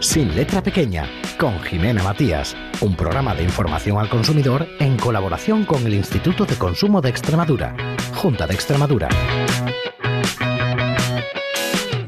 [0.00, 5.86] Sin letra pequeña, con Jimena Matías, un programa de información al consumidor en colaboración con
[5.86, 7.76] el Instituto de Consumo de Extremadura,
[8.14, 9.08] Junta de Extremadura.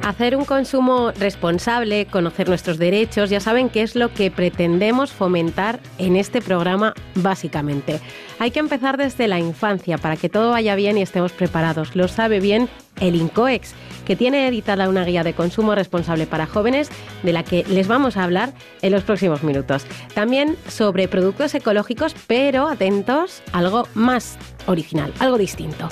[0.02, 5.78] Hacer un consumo responsable, conocer nuestros derechos, ya saben que es lo que pretendemos fomentar
[5.98, 8.00] en este programa básicamente.
[8.40, 11.94] Hay que empezar desde la infancia para que todo vaya bien y estemos preparados.
[11.94, 12.68] Lo sabe bien
[13.00, 13.74] el INCOEX,
[14.04, 16.90] que tiene editada una guía de consumo responsable para jóvenes
[17.22, 19.86] de la que les vamos a hablar en los próximos minutos.
[20.14, 25.88] También sobre productos ecológicos, pero atentos, algo más original, algo distinto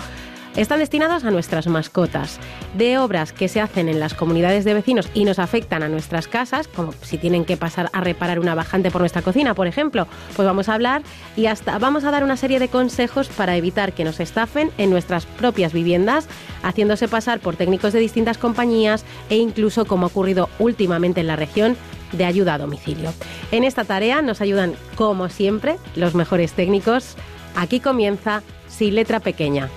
[0.56, 2.38] están destinados a nuestras mascotas,
[2.74, 6.28] de obras que se hacen en las comunidades de vecinos y nos afectan a nuestras
[6.28, 10.06] casas, como si tienen que pasar a reparar una bajante por nuestra cocina, por ejemplo,
[10.36, 11.02] pues vamos a hablar
[11.36, 14.90] y hasta vamos a dar una serie de consejos para evitar que nos estafen en
[14.90, 16.26] nuestras propias viviendas,
[16.62, 21.36] haciéndose pasar por técnicos de distintas compañías e incluso, como ha ocurrido últimamente en la
[21.36, 21.76] región,
[22.12, 23.12] de ayuda a domicilio.
[23.52, 27.16] En esta tarea nos ayudan, como siempre, los mejores técnicos.
[27.54, 29.68] Aquí comienza Sin Letra Pequeña.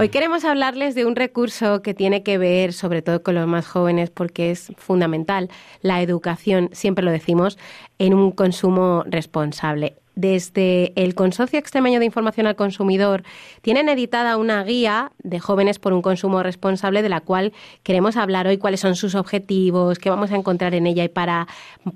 [0.00, 3.66] Hoy queremos hablarles de un recurso que tiene que ver sobre todo con los más
[3.66, 5.50] jóvenes porque es fundamental,
[5.82, 7.58] la educación, siempre lo decimos,
[7.98, 13.22] en un consumo responsable desde el Consorcio Extremeño de Información al Consumidor
[13.62, 17.52] tienen editada una guía de jóvenes por un consumo responsable de la cual
[17.84, 21.46] queremos hablar hoy cuáles son sus objetivos, qué vamos a encontrar en ella y para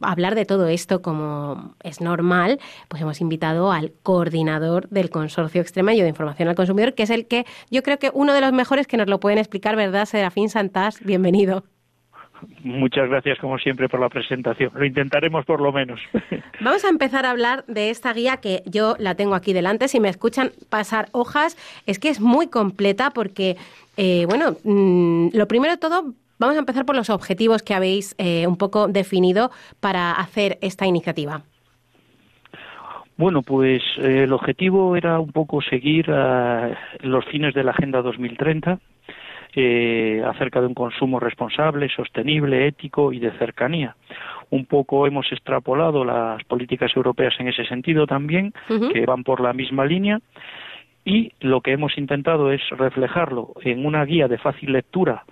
[0.03, 6.05] hablar de todo esto como es normal, pues hemos invitado al coordinador del Consorcio Extremeño
[6.05, 8.87] de Información al Consumidor, que es el que yo creo que uno de los mejores
[8.87, 10.07] que nos lo pueden explicar, ¿verdad?
[10.07, 11.72] Serafín Santás, bienvenido.
[12.65, 14.71] Muchas gracias, como siempre, por la presentación.
[14.75, 16.01] Lo intentaremos por lo menos.
[16.61, 19.89] Vamos a empezar a hablar de esta guía que yo la tengo aquí delante.
[19.89, 23.57] Si me escuchan pasar hojas, es que es muy completa porque,
[23.97, 28.15] eh, bueno, mm, lo primero de todo, vamos a empezar por los objetivos que habéis
[28.19, 31.43] eh, un poco definido para hacer esta iniciativa.
[33.17, 38.79] Bueno, pues eh, el objetivo era un poco seguir los fines de la Agenda 2030
[39.55, 43.97] eh, acerca de un consumo responsable, sostenible, ético y de cercanía.
[44.51, 48.53] Un poco hemos extrapolado las políticas europeas en ese sentido también,
[48.93, 50.21] que van por la misma línea,
[51.05, 55.25] y lo que hemos intentado es reflejarlo en una guía de fácil lectura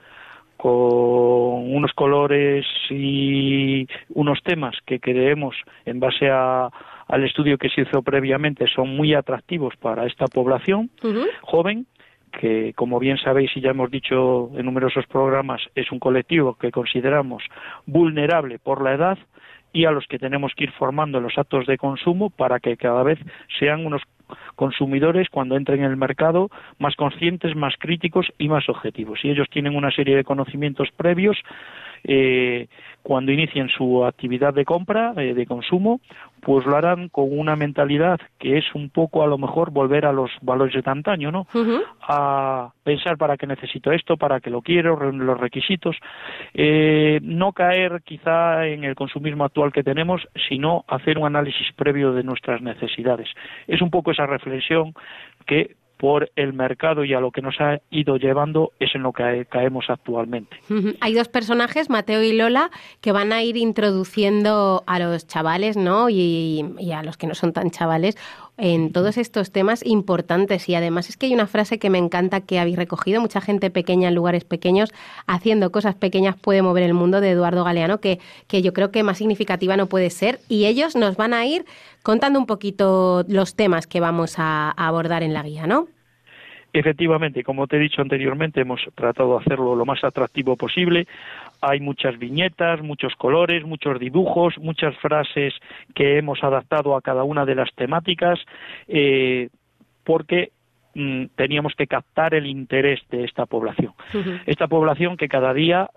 [0.57, 8.03] con unos colores y unos temas que creemos en base al estudio que se hizo
[8.03, 10.91] previamente son muy atractivos para esta población
[11.41, 11.87] joven
[12.31, 16.71] que, como bien sabéis y ya hemos dicho en numerosos programas, es un colectivo que
[16.71, 17.43] consideramos
[17.87, 19.19] vulnerable por la edad
[19.73, 22.77] y a los que tenemos que ir formando en los actos de consumo para que
[22.77, 23.19] cada vez
[23.59, 24.03] sean unos
[24.57, 29.21] consumidores cuando entren en el mercado más conscientes, más críticos y más objetivos.
[29.25, 31.37] Y ellos tienen una serie de conocimientos previos
[32.05, 32.69] eh,
[33.03, 36.01] cuando inicien su actividad de compra, eh, de consumo,
[36.41, 40.13] pues lo harán con una mentalidad que es un poco a lo mejor volver a
[40.13, 41.47] los valores de antaño, ¿no?
[42.03, 45.97] A pensar para qué necesito esto, para qué lo quiero, los requisitos,
[46.55, 52.13] eh, no caer quizá en el consumismo actual que tenemos, sino hacer un análisis previo
[52.13, 53.29] de nuestras necesidades.
[53.67, 54.95] Es un poco esa reflexión
[55.47, 59.13] que por el mercado y a lo que nos ha ido llevando es en lo
[59.13, 60.57] que caemos actualmente.
[61.03, 62.71] Hay dos personajes, Mateo y Lola,
[63.03, 66.09] que van a ir introduciendo a los chavales, ¿no?
[66.09, 68.17] Y, y a los que no son tan chavales,
[68.57, 70.69] en todos estos temas importantes.
[70.71, 73.71] Y además es que hay una frase que me encanta que habéis recogido, mucha gente
[73.71, 74.93] pequeña en lugares pequeños,
[75.27, 79.03] haciendo cosas pequeñas puede mover el mundo de Eduardo Galeano, que, que yo creo que
[79.03, 80.41] más significativa no puede ser.
[80.49, 81.67] Y ellos nos van a ir
[82.03, 85.89] contando un poquito los temas que vamos a, a abordar en la guía, ¿no?
[86.73, 91.07] Efectivamente, como te he dicho anteriormente, hemos tratado de hacerlo lo más atractivo posible.
[91.61, 95.53] Hay muchas viñetas, muchos colores, muchos dibujos, muchas frases
[95.95, 98.39] que hemos adaptado a cada una de las temáticas,
[98.87, 99.49] eh,
[100.05, 100.53] porque
[100.95, 103.93] mm, teníamos que captar el interés de esta población.
[104.47, 105.91] Esta población que cada día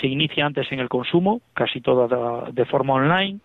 [0.00, 3.38] se inicia antes en el consumo, casi toda de forma online,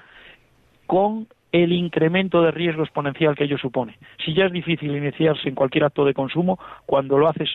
[0.88, 3.98] con el incremento de riesgo exponencial que ello supone.
[4.26, 7.50] Si ya es difícil iniciarse en cualquier acto de consumo, cuando lo haces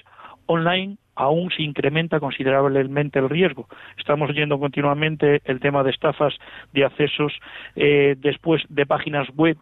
[0.46, 3.68] online aún se incrementa considerablemente el riesgo.
[3.98, 6.34] Estamos oyendo continuamente el tema de estafas
[6.72, 7.32] de accesos
[7.74, 9.56] eh, después de páginas web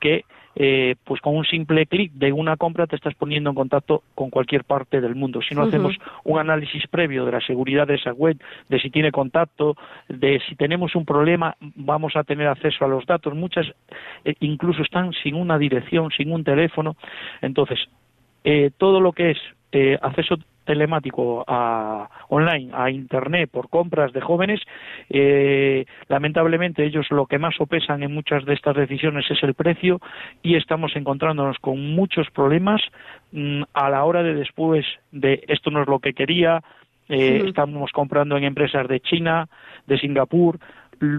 [0.00, 0.24] que
[0.56, 4.30] eh, pues con un simple clic de una compra te estás poniendo en contacto con
[4.30, 5.40] cualquier parte del mundo.
[5.42, 8.36] Si no hacemos un análisis previo de la seguridad de esa web,
[8.68, 9.76] de si tiene contacto,
[10.08, 13.34] de si tenemos un problema, vamos a tener acceso a los datos.
[13.34, 13.66] Muchas
[14.24, 16.96] eh, incluso están sin una dirección, sin un teléfono.
[17.40, 17.78] Entonces,
[18.44, 19.38] eh, todo lo que es
[19.72, 20.36] eh, acceso
[20.70, 24.60] telemático a, online, a Internet, por compras de jóvenes,
[25.08, 30.00] eh, lamentablemente ellos lo que más sopesan en muchas de estas decisiones es el precio
[30.44, 32.80] y estamos encontrándonos con muchos problemas
[33.32, 36.62] mm, a la hora de después de esto no es lo que quería,
[37.08, 39.48] eh, estamos comprando en empresas de China,
[39.88, 40.60] de Singapur,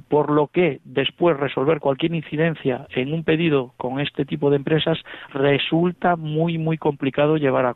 [0.07, 4.97] por lo que después resolver cualquier incidencia en un pedido con este tipo de empresas
[5.33, 7.73] resulta muy, muy complicado llevar a,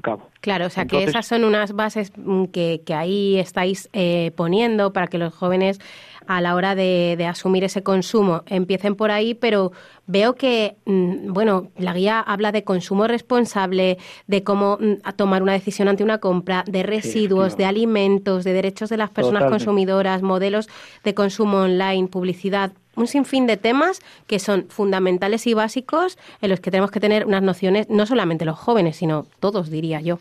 [0.00, 0.28] cabo.
[0.40, 4.92] Claro, o sea que esas son unas bases mm, que, que ahí estáis eh, poniendo
[4.92, 5.80] para que los jóvenes
[6.26, 9.72] a la hora de, asumir ese consumo empiecen por ahí, pero
[10.06, 15.52] veo que, mm, bueno, la guía habla de consumo responsable, de cómo mm, tomar una
[15.52, 20.68] decisión ante una compra, de residuos, de alimentos, de derechos de las personas consumidoras, modelos
[21.04, 26.60] de consumo online, publicidad un sinfín de temas que son fundamentales y básicos en los
[26.60, 30.18] que tenemos que tener unas nociones, no solamente los jóvenes, sino todos, diría yo.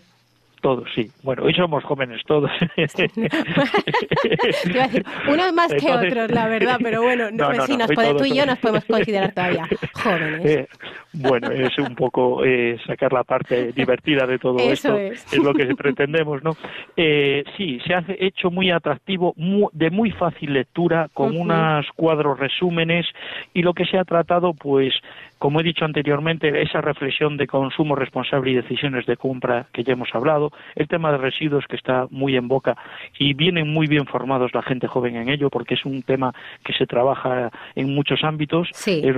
[0.66, 1.12] Todos, sí.
[1.22, 2.50] Bueno, hoy somos jóvenes todos.
[5.30, 8.48] unos más que otros, la verdad, pero bueno, no, si nos puede, tú y yo
[8.48, 10.44] nos podemos considerar todavía jóvenes.
[10.44, 10.68] Eh,
[11.14, 15.38] bueno, es un poco eh, sacar la parte divertida de todo esto, es.
[15.38, 16.58] lo que pretendemos, ¿no?
[16.98, 19.36] Eh, sí, se ha hecho muy atractivo,
[19.72, 23.06] de muy fácil lectura, con unos cuadros resúmenes,
[23.54, 24.96] y lo que se ha tratado, pues,
[25.40, 29.94] como he dicho anteriormente, esa reflexión de consumo responsable y decisiones de compra que ya
[29.94, 32.78] hemos hablado, el tema de residuos que está muy en boca
[33.20, 36.34] y vienen muy bien formados la gente joven en ello porque es un tema
[36.64, 38.70] que se trabaja en muchos ámbitos,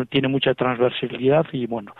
[0.10, 1.94] tiene mucha transversalidad y bueno.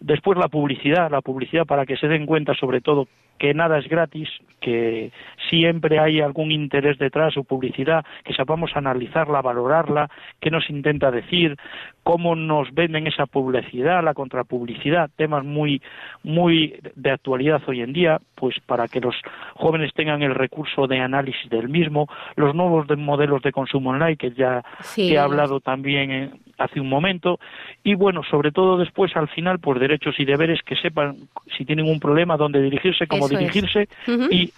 [0.00, 3.88] Después la publicidad, la publicidad para que se den cuenta sobre todo que nada es
[3.88, 4.28] gratis,
[4.60, 5.12] que
[5.50, 10.08] siempre hay algún interés detrás o publicidad, que sepamos analizarla, valorarla,
[10.40, 11.56] qué nos intenta decir,
[12.02, 15.82] cómo nos venden esa publicidad, la contrapublicidad, temas muy
[16.22, 19.14] muy de actualidad hoy en día, pues para que los
[19.54, 24.30] jóvenes tengan el recurso de análisis del mismo, los nuevos modelos de consumo online que
[24.30, 24.62] ya
[24.96, 27.38] he hablado también hace un momento
[27.82, 31.16] y bueno, sobre todo después al final pues derechos y deberes que sepan
[31.56, 33.88] si tienen un problema dónde dirigirse, cómo dirigirse
[34.30, 34.52] y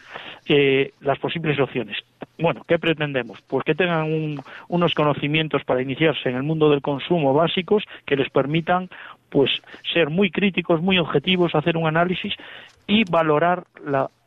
[0.48, 1.96] eh, las posibles opciones.
[2.38, 3.40] Bueno, ¿qué pretendemos?
[3.42, 4.36] Pues que tengan
[4.68, 8.88] unos conocimientos para iniciarse en el mundo del consumo básicos que les permitan
[9.30, 9.50] pues
[9.92, 12.34] ser muy críticos, muy objetivos, hacer un análisis
[12.86, 13.64] y valorar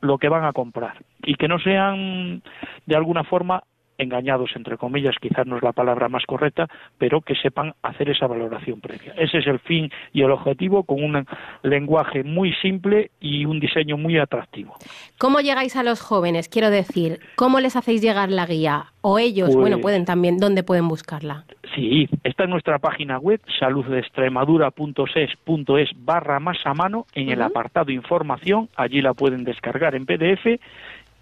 [0.02, 2.42] lo que van a comprar y que no sean
[2.86, 3.64] de alguna forma
[4.00, 6.68] engañados, entre comillas, quizás no es la palabra más correcta,
[6.98, 9.14] pero que sepan hacer esa valoración previa.
[9.18, 11.28] Ese es el fin y el objetivo con un
[11.62, 14.74] lenguaje muy simple y un diseño muy atractivo.
[15.20, 16.50] ¿Cómo llegáis a los jóvenes?
[16.50, 18.86] Quiero decir, ¿cómo les hacéis llegar la guía?
[19.02, 21.44] O ellos, bueno, pues pueden también, ¿dónde pueden buscarla?
[21.76, 28.70] Sí, está en nuestra página web, saluddeextremadura.ses.es barra más a mano, en el apartado información,
[28.76, 30.46] allí la pueden descargar en PDF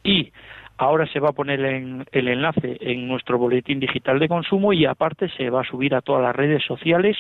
[0.04, 0.32] y
[0.78, 5.28] Ahora se va a poner el enlace en nuestro boletín digital de consumo y aparte
[5.30, 7.18] se va a subir a todas las redes sociales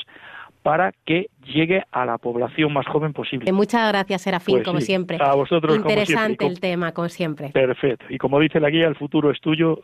[0.68, 3.50] para que llegue a la población más joven posible.
[3.54, 5.18] Muchas gracias, Serafín, pues como siempre.
[5.22, 7.50] A vosotros, Interesante el tema, como siempre.
[7.50, 8.06] Perfecto.
[8.10, 9.80] Y como dice la guía, el futuro es tuyo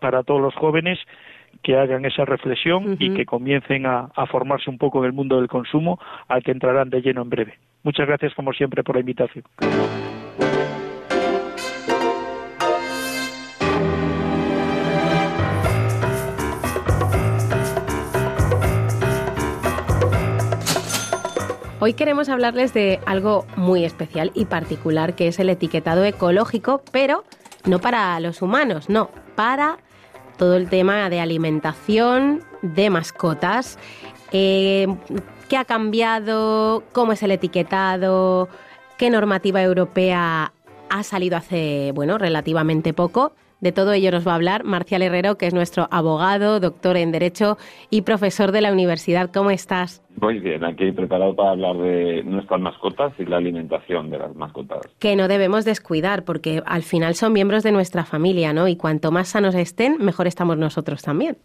[0.00, 0.98] para todos los jóvenes
[1.62, 5.36] que hagan esa reflexión y que comiencen a, a, formarse un poco en el mundo
[5.36, 7.54] del consumo, al que entrarán de lleno en breve.
[7.84, 9.44] Muchas gracias, como siempre, por la invitación.
[21.80, 27.22] Hoy queremos hablarles de algo muy especial y particular que es el etiquetado ecológico, pero
[27.66, 29.78] no para los humanos, no, para
[30.38, 33.78] todo el tema de alimentación, de mascotas.
[34.32, 34.88] Eh,
[35.48, 36.82] ¿Qué ha cambiado?
[36.90, 38.48] ¿Cómo es el etiquetado?
[38.96, 40.52] ¿Qué normativa europea
[40.90, 43.34] ha salido hace, bueno, relativamente poco?
[43.60, 47.10] De todo ello nos va a hablar Marcial Herrero, que es nuestro abogado, doctor en
[47.10, 47.58] Derecho
[47.90, 49.30] y profesor de la universidad.
[49.32, 50.00] ¿Cómo estás?
[50.20, 54.80] Muy bien, aquí preparado para hablar de nuestras mascotas y la alimentación de las mascotas.
[55.00, 58.68] Que no debemos descuidar, porque al final son miembros de nuestra familia, ¿no?
[58.68, 61.36] Y cuanto más sanos estén, mejor estamos nosotros también.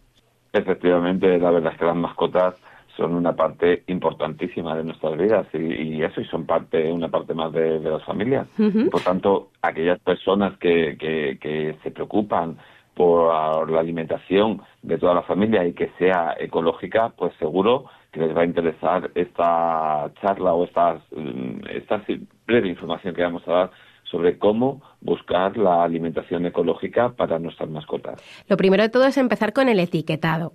[0.52, 2.54] Efectivamente, la verdad es que las mascotas
[2.96, 7.52] son una parte importantísima de nuestras vidas y, eso y son parte una parte más
[7.52, 8.46] de, las familias
[8.90, 12.56] por tanto aquellas personas que, que, se preocupan
[12.94, 18.36] por la alimentación de toda la familia y que sea ecológica pues seguro que les
[18.36, 22.00] va a interesar esta charla o esta, mm, esta
[22.46, 23.70] breve información que vamos a dar
[24.04, 28.22] sobre cómo buscar la alimentación ecológica para nuestras mascotas.
[28.48, 30.52] Lo primero de todo es empezar con el etiquetado.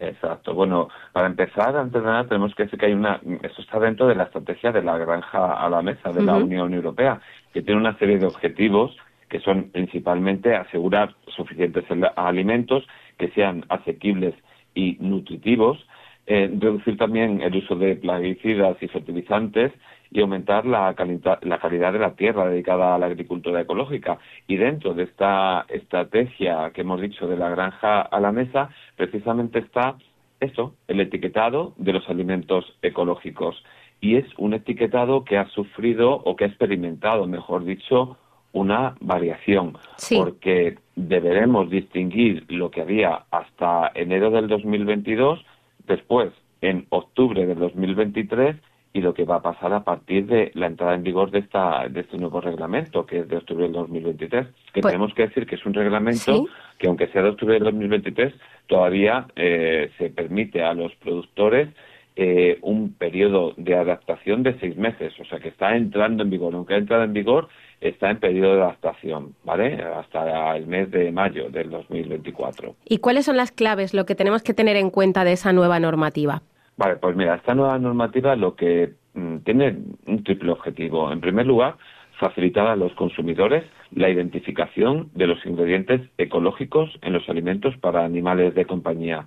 [0.00, 0.54] Exacto.
[0.54, 3.20] Bueno, para empezar, antes de nada, tenemos que decir que hay una.
[3.42, 6.72] Esto está dentro de la estrategia de la granja a la mesa de la Unión
[6.72, 7.20] Europea,
[7.52, 8.96] que tiene una serie de objetivos
[9.28, 11.84] que son principalmente asegurar suficientes
[12.16, 12.84] alimentos
[13.18, 14.34] que sean asequibles
[14.74, 15.78] y nutritivos,
[16.26, 19.72] eh, reducir también el uso de plaguicidas y fertilizantes
[20.10, 20.94] y aumentar la,
[21.42, 24.18] la calidad de la tierra dedicada a la agricultura ecológica.
[24.46, 29.60] Y dentro de esta estrategia que hemos dicho de la granja a la mesa, precisamente
[29.60, 29.96] está
[30.40, 33.62] eso, el etiquetado de los alimentos ecológicos.
[34.00, 38.16] Y es un etiquetado que ha sufrido o que ha experimentado, mejor dicho,
[38.52, 39.76] una variación,
[40.16, 45.44] porque deberemos distinguir lo que había hasta enero del 2022,
[45.86, 48.56] después en octubre del 2023
[48.92, 51.86] y lo que va a pasar a partir de la entrada en vigor de, esta,
[51.88, 54.46] de este nuevo reglamento, que es de octubre del 2023.
[54.72, 56.46] Que pues tenemos que decir que es un reglamento
[56.78, 58.34] que, aunque sea de octubre del 2023,
[58.66, 61.68] todavía eh, se permite a los productores
[62.16, 66.54] eh, un periodo de adaptación de seis meses, o sea que está entrando en vigor.
[66.54, 67.48] Aunque ha entrado en vigor,
[67.80, 69.80] está en periodo de adaptación, ¿vale?
[69.82, 72.74] Hasta el mes de mayo del 2024.
[72.86, 75.78] ¿Y cuáles son las claves, lo que tenemos que tener en cuenta de esa nueva
[75.78, 76.42] normativa?
[76.80, 81.12] Vale, pues mira, esta nueva normativa lo que mm, tiene un triple objetivo.
[81.12, 81.76] En primer lugar,
[82.18, 88.54] facilitar a los consumidores la identificación de los ingredientes ecológicos en los alimentos para animales
[88.54, 89.26] de compañía.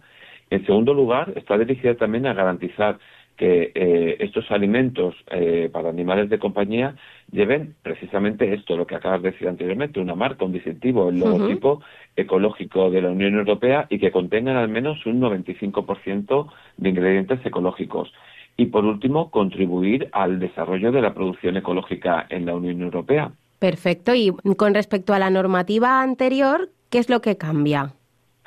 [0.50, 2.98] En segundo lugar, está dirigida también a garantizar
[3.38, 6.96] que eh, estos alimentos eh, para animales de compañía
[7.32, 11.82] lleven precisamente esto, lo que acabas de decir anteriormente, una marca, un distintivo, el logotipo
[12.16, 18.14] ecológico de la Unión Europea y que contengan al menos un 95% de ingredientes ecológicos.
[18.56, 23.32] Y por último, contribuir al desarrollo de la producción ecológica en la Unión Europea.
[23.58, 24.14] Perfecto.
[24.14, 27.94] Y con respecto a la normativa anterior, ¿qué es lo que cambia?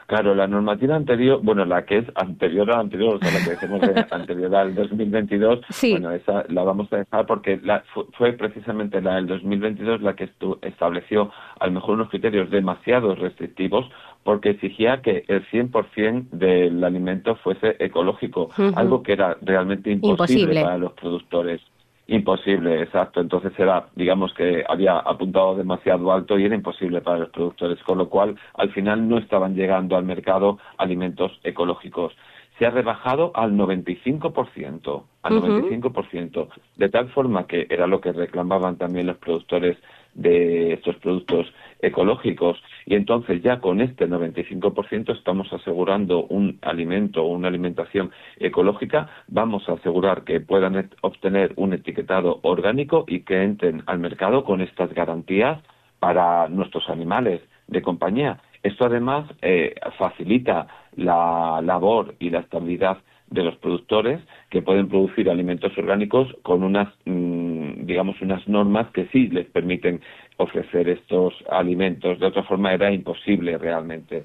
[0.07, 3.45] Claro, la normativa anterior, bueno, la que es anterior a la anterior, o sea, la
[3.45, 5.61] que decimos de anterior al 2022,
[5.91, 7.83] bueno, esa la vamos a dejar porque la,
[8.17, 10.31] fue precisamente la del 2022 la que
[10.63, 13.91] estableció a lo mejor unos criterios demasiado restrictivos
[14.23, 20.63] porque exigía que el 100% del alimento fuese ecológico, algo que era realmente imposible.
[20.63, 21.61] para los productores.
[22.09, 23.21] Imposible, exacto.
[23.21, 27.99] Entonces era, digamos que había apuntado demasiado alto y era imposible para los productores, con
[27.99, 32.13] lo cual al final no estaban llegando al mercado alimentos ecológicos.
[32.59, 38.77] Se ha rebajado al 95%, al 95%, de tal forma que era lo que reclamaban
[38.77, 39.77] también los productores
[40.15, 47.29] de estos productos ecológicos y entonces ya con este 95% estamos asegurando un alimento o
[47.29, 53.83] una alimentación ecológica, vamos a asegurar que puedan obtener un etiquetado orgánico y que entren
[53.87, 55.61] al mercado con estas garantías
[55.99, 58.41] para nuestros animales de compañía.
[58.63, 60.67] Esto además eh, facilita
[60.97, 66.89] la labor y la estabilidad de los productores que pueden producir alimentos orgánicos con unas,
[67.05, 67.46] mm,
[67.87, 70.01] digamos, unas normas que sí les permiten
[70.37, 72.19] ofrecer estos alimentos.
[72.19, 74.25] De otra forma era imposible realmente.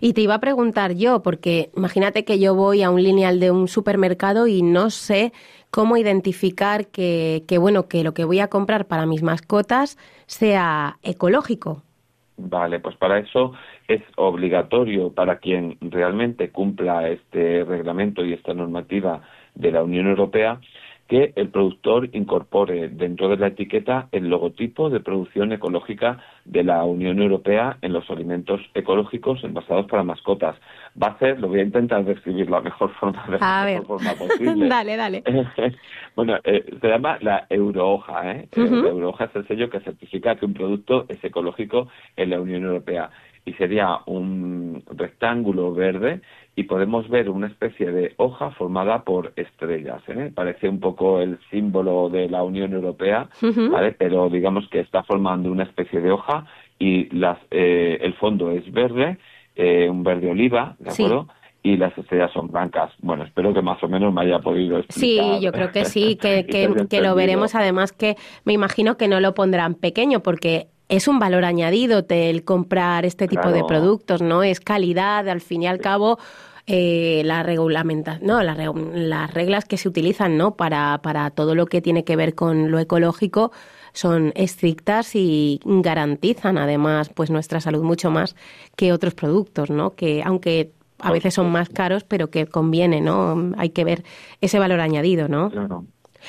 [0.00, 3.50] Y te iba a preguntar yo, porque imagínate que yo voy a un lineal de
[3.50, 5.32] un supermercado y no sé
[5.70, 10.98] cómo identificar que, que bueno, que lo que voy a comprar para mis mascotas sea
[11.02, 11.82] ecológico.
[12.36, 13.52] Vale, pues para eso
[13.86, 19.22] es obligatorio para quien realmente cumpla este reglamento y esta normativa
[19.54, 20.60] de la Unión Europea
[21.08, 26.84] que el productor incorpore dentro de la etiqueta el logotipo de producción ecológica de la
[26.84, 30.56] Unión Europea en los alimentos ecológicos envasados para mascotas.
[31.02, 34.12] Va a ser, lo voy a intentar describir la mejor forma, de la mejor forma
[34.14, 34.68] posible.
[34.68, 35.22] dale, dale.
[36.16, 38.30] bueno, eh, se llama la Eurohoja.
[38.32, 38.48] ¿eh?
[38.54, 42.64] La Eurohoja es el sello que certifica que un producto es ecológico en la Unión
[42.64, 43.10] Europea
[43.48, 46.20] y sería un rectángulo verde
[46.54, 50.02] y podemos ver una especie de hoja formada por estrellas.
[50.08, 50.30] ¿eh?
[50.34, 53.28] Parece un poco el símbolo de la Unión Europea,
[53.70, 53.92] ¿vale?
[53.92, 56.44] pero digamos que está formando una especie de hoja
[56.78, 59.18] y las, eh, el fondo es verde,
[59.56, 61.28] eh, un verde oliva, ¿de acuerdo?
[61.60, 62.92] y las estrellas son blancas.
[63.00, 65.38] Bueno, espero que más o menos me haya podido explicar.
[65.38, 67.54] Sí, yo creo que sí, que, que, que, lo veremos.
[67.56, 68.14] Además que
[68.44, 73.28] me imagino que no lo pondrán pequeño porque es un valor añadido el comprar este
[73.28, 74.42] tipo de productos, ¿no?
[74.42, 76.18] Es calidad, al fin y al cabo,
[76.66, 80.56] eh, la regulamenta, no, las reglas que se utilizan, ¿no?
[80.56, 83.52] Para, para todo lo que tiene que ver con lo ecológico
[83.92, 88.36] son estrictas y garantizan además pues nuestra salud mucho más
[88.76, 89.94] que otros productos, ¿no?
[89.94, 93.52] Que aunque a veces son más caros, pero que conviene, ¿no?
[93.56, 94.04] Hay que ver
[94.40, 95.50] ese valor añadido, ¿no?
[95.50, 95.84] Claro.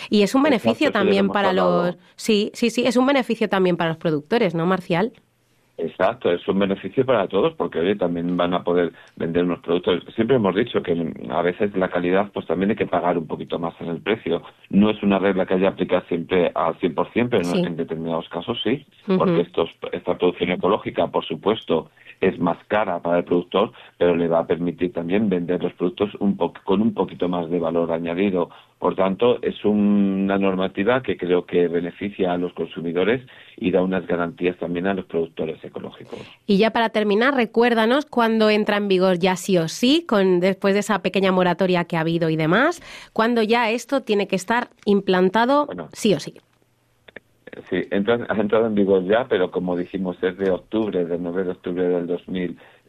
[0.10, 1.98] Y es un beneficio también para los...
[2.15, 5.13] Sí, sí, sí, es un beneficio también para los productores, ¿no, Marcial?
[5.79, 10.03] Exacto, es un beneficio para todos porque oye, también van a poder vender unos productos.
[10.13, 13.58] Siempre hemos dicho que a veces la calidad pues también hay que pagar un poquito
[13.60, 14.41] más en el precio.
[14.69, 18.86] No es una regla que haya aplicado siempre al 100%, pero en determinados casos sí,
[19.05, 24.27] porque estos, esta producción ecológica, por supuesto, es más cara para el productor, pero le
[24.27, 28.50] va a permitir también vender los productos un con un poquito más de valor añadido.
[28.79, 33.21] Por tanto, es una normativa que creo que beneficia a los consumidores
[33.57, 36.19] y da unas garantías también a los productores ecológicos.
[36.48, 40.74] Y ya para terminar, recuérdanos cuándo entra en vigor ya sí o sí, con después
[40.75, 42.81] de esa pequeña moratoria que ha habido y demás,
[43.12, 46.36] cuándo ya esto tiene que estar implantado sí o sí.
[47.69, 47.95] Sí, ha
[48.39, 52.07] entrado en vigor ya, pero como dijimos es de octubre, del 9 de octubre del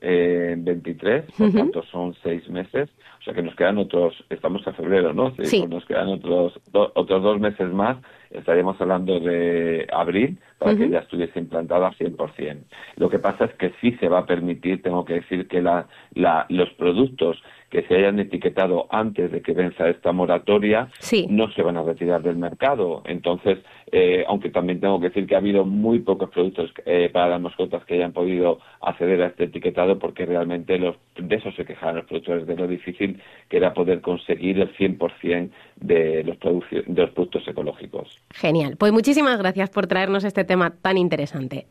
[0.01, 2.89] 2023, por tanto son seis meses,
[3.21, 5.35] o sea que nos quedan otros, estamos a febrero, ¿no?
[5.43, 5.67] Sí.
[5.67, 7.99] Nos quedan otros, otros dos meses más,
[8.31, 12.59] estaríamos hablando de abril, para que ya estuviese implantada 100%.
[12.97, 15.87] Lo que pasa es que sí se va a permitir, tengo que decir que la,
[16.15, 20.89] la, los productos que se hayan etiquetado antes de que venza esta moratoria
[21.29, 23.03] no se van a retirar del mercado.
[23.07, 23.59] Entonces,
[23.93, 27.41] eh, aunque también tengo que decir que ha habido muy pocos productos eh, para las
[27.41, 31.97] mascotas que hayan podido acceder a este etiquetado porque realmente los, de eso se quejaban
[31.97, 36.39] los productores, de lo difícil que era poder conseguir el 100% de los,
[36.71, 38.17] de los productos ecológicos.
[38.31, 38.77] Genial.
[38.77, 41.67] Pues muchísimas gracias por traernos este tema tan interesante.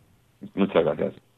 [0.56, 1.29] Muchas gracias.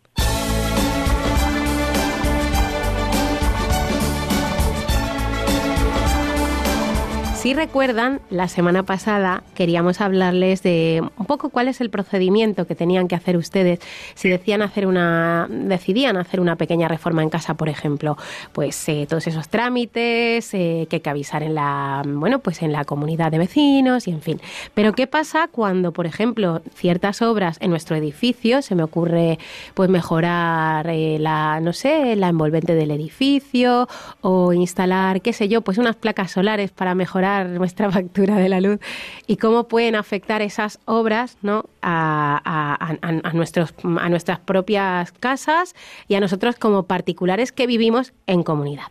[7.42, 12.76] Si recuerdan, la semana pasada queríamos hablarles de un poco cuál es el procedimiento que
[12.76, 13.80] tenían que hacer ustedes
[14.14, 18.16] si decían hacer una, decidían hacer una pequeña reforma en casa, por ejemplo,
[18.52, 22.74] pues eh, todos esos trámites eh, que hay que avisar en la, bueno, pues en
[22.74, 24.40] la comunidad de vecinos y en fin.
[24.76, 29.40] Pero qué pasa cuando, por ejemplo, ciertas obras en nuestro edificio, se me ocurre,
[29.74, 33.88] pues mejorar eh, la, no sé, la envolvente del edificio
[34.22, 38.62] o instalar, qué sé yo, pues unas placas solares para mejorar nuestra factura de la
[38.62, 38.80] luz
[39.28, 41.66] y cómo pueden afectar esas obras ¿no?
[41.82, 45.75] a, nuestros, a nuestras propias casas
[46.08, 48.88] y a nosotros como particulares que vivimos en comunidad.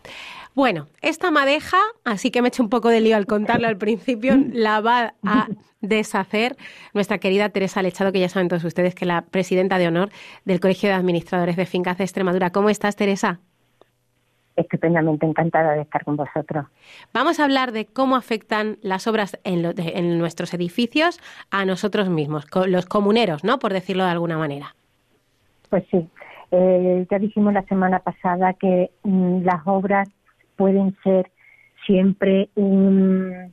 [0.55, 3.79] Bueno, esta madeja, así que me he hecho un poco de lío al contarlo al
[3.79, 5.49] principio, la va a
[5.81, 6.57] deshacer
[6.93, 10.11] nuestra querida Teresa Lechado, que ya saben todos ustedes que es la presidenta de honor
[10.45, 12.51] del Colegio de Administradores de Fincas de Extremadura.
[12.51, 13.41] ¿Cómo estás, Teresa?
[14.61, 16.67] Estupendamente encantada de estar con vosotros.
[17.13, 21.21] Vamos a hablar de cómo afectan las obras en, nuestros edificios
[21.51, 23.59] a nosotros mismos, los comuneros, ¿no?
[23.59, 24.75] Por decirlo de alguna manera.
[25.69, 26.09] Pues sí.
[26.53, 30.09] Eh, ya dijimos la semana pasada que mm, las obras
[30.57, 31.31] pueden ser
[31.87, 33.53] siempre un,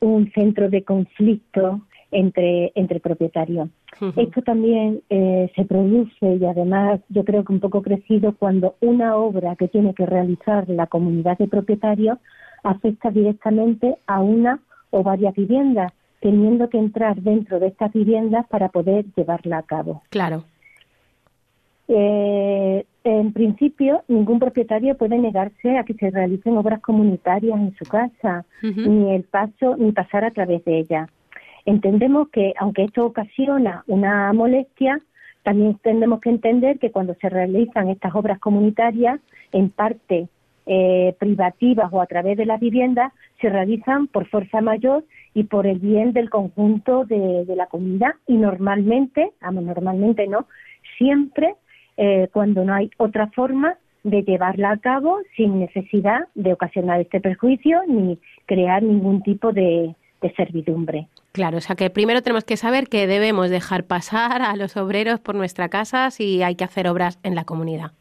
[0.00, 1.80] un centro de conflicto
[2.10, 3.68] entre, entre propietarios.
[4.16, 9.16] Esto también eh, se produce y además yo creo que un poco crecido cuando una
[9.16, 12.18] obra que tiene que realizar la comunidad de propietarios
[12.62, 18.68] afecta directamente a una o varias viviendas, teniendo que entrar dentro de estas viviendas para
[18.68, 20.02] poder llevarla a cabo.
[20.10, 20.44] Claro.
[21.88, 27.84] Eh, en principio, ningún propietario puede negarse a que se realicen obras comunitarias en su
[27.84, 31.08] casa, ni el paso, ni pasar a través de ella.
[31.66, 35.00] Entendemos que, aunque esto ocasiona una molestia,
[35.42, 40.28] también tenemos que entender que cuando se realizan estas obras comunitarias, en parte
[40.64, 45.66] eh, privativas o a través de las viviendas, se realizan por fuerza mayor y por
[45.66, 50.46] el bien del conjunto de, la comunidad y normalmente, vamos, normalmente no,
[50.98, 51.56] siempre
[51.96, 57.20] eh, cuando no hay otra forma de llevarla a cabo sin necesidad de ocasionar este
[57.20, 59.96] perjuicio ni crear ningún tipo de
[60.36, 61.08] servidumbre.
[61.36, 65.20] Claro, o sea que primero tenemos que saber que debemos dejar pasar a los obreros
[65.20, 67.92] por nuestra casa si hay que hacer obras en la comunidad.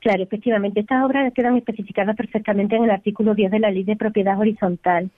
[0.00, 3.96] Claro, efectivamente, estas obras quedan especificadas perfectamente en el artículo 10 de la Ley de
[3.96, 5.08] Propiedad Horizontal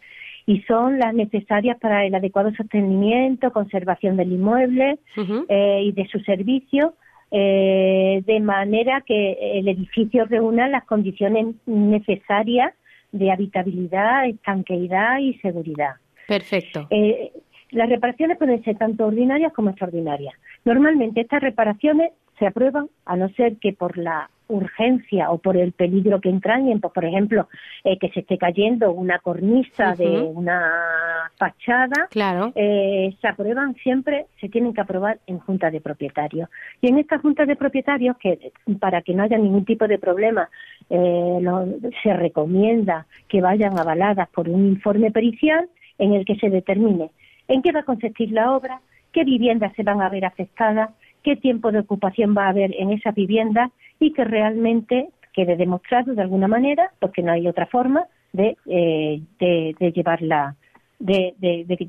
[0.46, 5.00] y son las necesarias para el adecuado sostenimiento, conservación del inmueble
[5.48, 6.94] eh, y de su servicio,
[7.32, 12.72] eh, de manera que el edificio reúna las condiciones necesarias
[13.10, 15.96] de habitabilidad, estanqueidad y seguridad.
[16.26, 16.86] Perfecto.
[16.90, 17.32] Eh,
[17.70, 20.34] las reparaciones pueden ser tanto ordinarias como extraordinarias.
[20.64, 25.72] Normalmente estas reparaciones se aprueban a no ser que por la urgencia o por el
[25.72, 27.48] peligro que entrañen, pues, por ejemplo,
[27.84, 32.52] eh, que se esté cayendo una cornisa de una fachada, claro.
[32.54, 36.50] Eh, se aprueban siempre, se tienen que aprobar en junta de propietarios.
[36.82, 40.50] Y en estas juntas de propietarios, que para que no haya ningún tipo de problema,
[40.88, 45.66] se recomienda que vayan avaladas por un informe pericial
[46.02, 47.10] en el que se determine
[47.48, 48.80] en qué va a consistir la obra,
[49.12, 50.90] qué viviendas se van a ver afectadas,
[51.22, 56.14] qué tiempo de ocupación va a haber en esa vivienda y que realmente quede demostrado
[56.14, 60.56] de alguna manera, porque no hay otra forma de, eh, de, llevarla
[60.98, 61.34] de,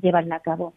[0.02, 0.74] llevarla a cabo.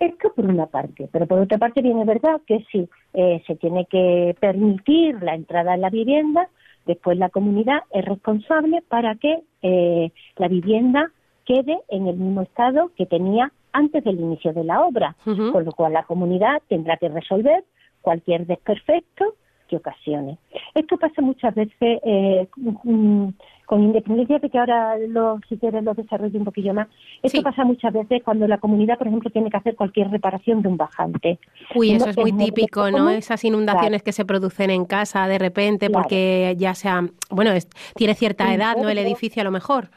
[0.00, 3.86] Esto por una parte, pero por otra parte viene verdad que si eh, se tiene
[3.86, 6.48] que permitir la entrada en la vivienda,
[6.86, 11.10] después la comunidad es responsable para que eh, la vivienda
[11.44, 15.72] quede en el mismo estado que tenía antes del inicio de la obra, con lo
[15.72, 17.64] cual la comunidad tendrá que resolver
[18.00, 19.34] cualquier desperfecto
[19.68, 20.38] que ocasione.
[20.74, 22.46] Esto pasa muchas veces eh,
[23.66, 26.88] con independencia de que ahora lo, si quieres lo desarrolle un poquillo más.
[27.22, 30.68] Esto pasa muchas veces cuando la comunidad, por ejemplo, tiene que hacer cualquier reparación de
[30.68, 31.38] un bajante.
[31.74, 33.10] Uy, eso es muy típico, ¿no?
[33.10, 37.50] Esas inundaciones que se producen en casa de repente porque ya sea, bueno,
[37.94, 38.88] tiene cierta edad, ¿no?
[38.88, 39.88] El edificio a lo mejor.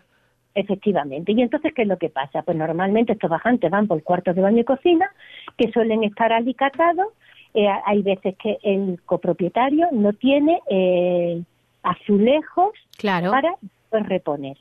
[0.58, 1.34] Efectivamente.
[1.34, 2.42] Y entonces, ¿qué es lo que pasa?
[2.42, 5.08] Pues normalmente estos bajantes van por cuartos de baño y cocina,
[5.56, 7.10] que suelen estar alicatados.
[7.54, 11.44] Eh, hay veces que el copropietario no tiene eh,
[11.84, 13.56] azulejos para
[13.92, 14.58] reponer.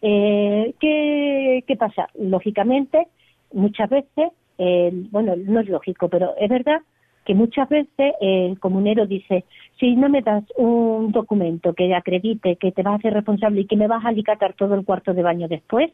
[0.00, 2.08] Eh, ¿qué, ¿Qué pasa?
[2.18, 3.06] Lógicamente,
[3.52, 4.30] muchas veces,
[5.10, 6.80] bueno, no es lógico, pero es verdad
[7.24, 9.44] que muchas veces el comunero dice,
[9.78, 13.66] si no me das un documento que acredite que te vas a hacer responsable y
[13.66, 15.90] que me vas a alicatar todo el cuarto de baño después,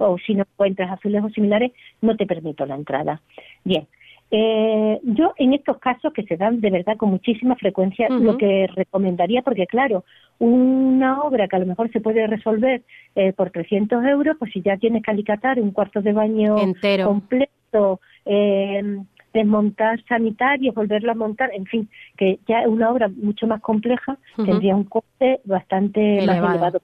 [0.00, 3.20] o si no encuentras azulejos similares, no te permito la entrada.
[3.64, 3.86] Bien,
[4.32, 8.68] eh, yo en estos casos que se dan de verdad con muchísima frecuencia, lo que
[8.74, 10.04] recomendaría, porque claro,
[10.38, 12.82] una obra que a lo mejor se puede resolver
[13.16, 16.56] eh, por 300 euros, pues si ya tienes que alicatar un cuarto de baño
[17.04, 18.98] completo, eh,
[19.32, 24.18] desmontar sanitarios, volverlo a montar, en fin, que ya es una obra mucho más compleja,
[24.36, 26.80] tendría un coste bastante más elevado.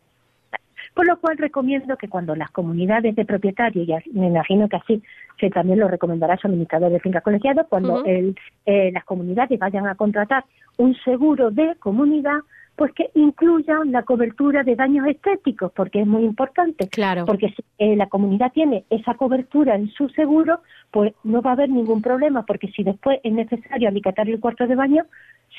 [0.94, 5.02] por lo cual recomiendo que cuando las comunidades de propietarios, y me imagino que así
[5.38, 9.58] se también lo recomendará a su administrador de fincas colegiados, cuando el, eh, las comunidades
[9.58, 10.44] vayan a contratar
[10.78, 12.38] un seguro de comunidad,
[12.76, 16.88] pues que incluyan la cobertura de daños estéticos, porque es muy importante.
[16.88, 17.24] Claro.
[17.24, 20.60] Porque si eh, la comunidad tiene esa cobertura en su seguro,
[20.90, 24.66] pues no va a haber ningún problema, porque si después es necesario alicatar el cuarto
[24.66, 25.04] de baño,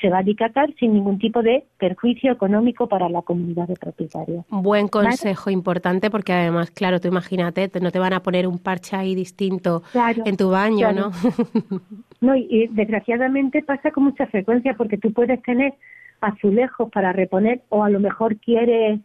[0.00, 4.44] se va a dicatar sin ningún tipo de perjuicio económico para la comunidad de propietarios.
[4.48, 8.94] Buen consejo importante porque además, claro, tú imagínate, no te van a poner un parche
[8.94, 9.82] ahí distinto
[10.24, 11.10] en tu baño, ¿no?
[12.20, 15.74] no, y, desgraciadamente pasa con mucha frecuencia porque tú puedes tener
[16.20, 19.00] azulejos para reponer o a lo mejor quieres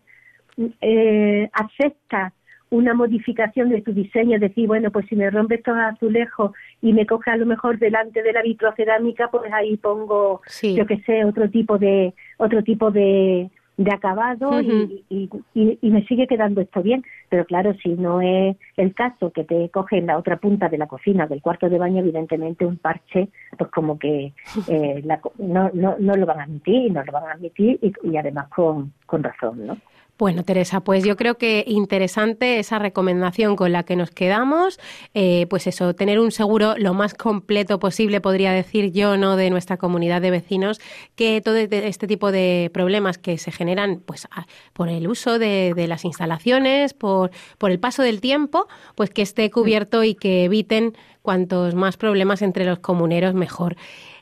[0.81, 2.33] eh, acepta
[2.69, 7.05] una modificación de tu diseño, decir, bueno, pues si me rompe estos azulejos y me
[7.05, 11.49] coge a lo mejor delante de la vitrocerámica, pues ahí pongo, yo que sé, otro
[11.51, 17.03] tipo de, otro tipo de, de acabado y, y, me sigue quedando esto bien.
[17.29, 20.77] Pero claro, si no es el caso que te coge en la otra punta de
[20.77, 24.33] la cocina, del cuarto de baño, evidentemente un parche, pues como que
[24.67, 25.03] eh,
[25.37, 28.17] no, no, no lo van a admitir y no lo van a admitir y, y
[28.17, 29.77] además con, con razón, ¿no?
[30.23, 34.79] Bueno, Teresa, pues yo creo que interesante esa recomendación con la que nos quedamos.
[35.13, 39.35] Eh, pues eso, tener un seguro lo más completo posible, podría decir yo, ¿no?
[39.35, 40.79] De nuestra comunidad de vecinos,
[41.17, 44.25] que todo este, este tipo de problemas que se generan, pues,
[44.71, 49.51] por el uso de, las instalaciones, por, por el paso del tiempo, pues que esté
[49.51, 53.75] cubierto y que eviten cuantos más problemas entre los comuneros, mejor.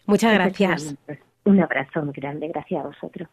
[0.07, 0.95] Muchas gracias.
[1.45, 3.29] Un abrazo muy grande, gracias a vosotros.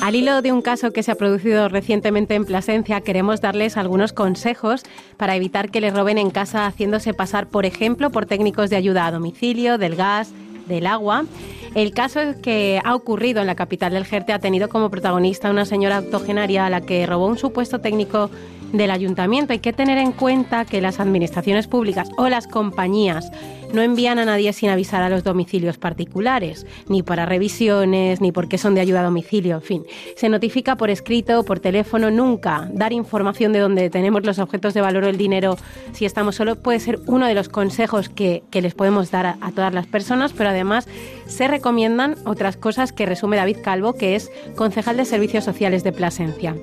[0.00, 4.14] Al hilo de un caso que se ha producido recientemente en Plasencia, queremos darles algunos
[4.14, 4.82] consejos
[5.18, 9.06] para evitar que les roben en casa haciéndose pasar, por ejemplo, por técnicos de ayuda
[9.06, 10.32] a domicilio, del gas,
[10.66, 11.26] del agua.
[11.74, 15.66] El caso que ha ocurrido en la capital del Jerte ha tenido como protagonista una
[15.66, 18.30] señora octogenaria a la que robó un supuesto técnico
[18.72, 19.52] del ayuntamiento.
[19.52, 23.30] Hay que tener en cuenta que las administraciones públicas o las compañías
[23.72, 28.58] no envían a nadie sin avisar a los domicilios particulares, ni para revisiones, ni porque
[28.58, 29.86] son de ayuda a domicilio, en fin.
[30.16, 32.68] Se notifica por escrito, por teléfono, nunca.
[32.72, 35.56] Dar información de dónde tenemos los objetos de valor o el dinero
[35.92, 39.52] si estamos solos puede ser uno de los consejos que, les podemos dar a, a
[39.52, 40.86] todas las personas, pero además
[41.26, 45.92] se recomiendan otras cosas que resume David Calvo, que es concejal de Servicios Sociales de
[45.92, 46.54] Plasencia.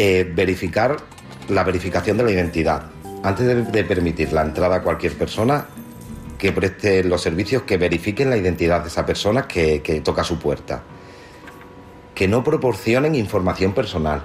[0.00, 0.96] Eh, verificar
[1.48, 2.84] la verificación de la identidad.
[3.24, 5.66] Antes de, permitir la entrada a cualquier persona,
[6.38, 10.84] que preste los servicios que verifiquen la identidad de esa persona que, toca su puerta.
[12.14, 14.22] Que no proporcionen información personal,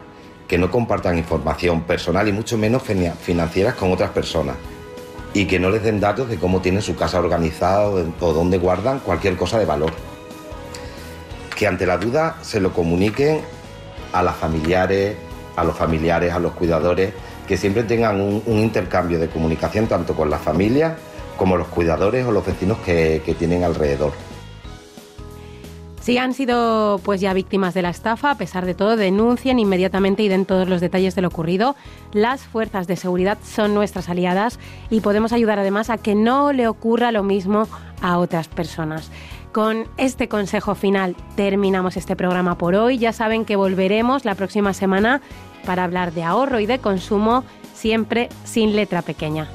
[0.47, 4.57] que no compartan información personal y mucho menos financieras con otras personas.
[5.33, 8.99] Y que no les den datos de cómo tienen su casa organizada o dónde guardan
[8.99, 9.91] cualquier cosa de valor.
[11.57, 13.41] Que ante la duda se lo comuniquen
[14.11, 15.15] a las familiares,
[15.55, 17.13] a los familiares, a los cuidadores,
[17.47, 20.95] que siempre tengan un, intercambio de comunicación tanto con la familia
[21.37, 24.13] como los cuidadores o los vecinos que, que tienen alrededor.
[26.03, 30.21] Si han sido pues ya víctimas de la estafa, a pesar de todo, denuncien inmediatamente
[30.21, 31.77] y den todos los detalles de lo ocurrido.
[32.11, 36.67] Las fuerzas de seguridad son nuestras aliadas y podemos ayudar además a que no le
[36.67, 37.69] ocurra lo mismo
[38.01, 39.11] a otras personas.
[39.53, 42.97] Con este consejo final terminamos este programa por hoy.
[42.97, 45.21] Ya saben que volveremos la próxima semana
[45.63, 47.43] para hablar de ahorro y de consumo,
[47.75, 49.47] siempre sin letra pequeña.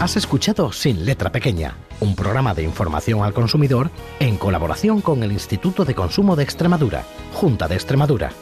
[0.00, 5.30] Has escuchado Sin Letra Pequeña, un programa de información al consumidor en colaboración con el
[5.30, 8.32] Instituto de Consumo de Extremadura, Junta de Extremadura.